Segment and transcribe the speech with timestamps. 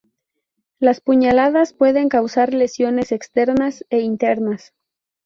[0.79, 4.73] Las puñaladas pueden causar lesiones externas e internas.